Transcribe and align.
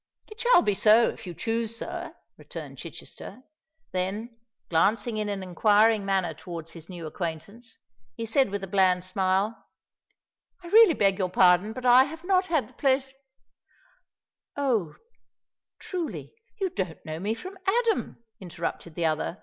"It 0.31 0.39
shall 0.39 0.63
be 0.63 0.73
so, 0.73 1.09
if 1.09 1.27
you 1.27 1.35
choose, 1.35 1.75
sir," 1.77 2.15
returned 2.35 2.79
Chichester: 2.79 3.43
then, 3.91 4.35
glancing 4.67 5.17
in 5.17 5.29
an 5.29 5.43
inquiring 5.43 6.05
manner 6.05 6.33
towards 6.33 6.71
his 6.71 6.89
new 6.89 7.05
acquaintance, 7.05 7.77
he 8.15 8.25
said 8.25 8.49
with 8.49 8.63
a 8.63 8.67
bland 8.67 9.05
smile, 9.05 9.63
"I 10.63 10.69
really 10.69 10.95
beg 10.95 11.19
your 11.19 11.29
pardon—but 11.29 11.85
I 11.85 12.05
have 12.05 12.23
not 12.23 12.47
the 12.47 12.73
pleasure——" 12.75 13.11
"Oh! 14.57 14.95
truly—you 15.77 16.71
don't 16.71 17.05
know 17.05 17.19
me 17.19 17.35
from 17.35 17.59
Adam!" 17.67 18.17
interrupted 18.39 18.95
the 18.95 19.05
other. 19.05 19.37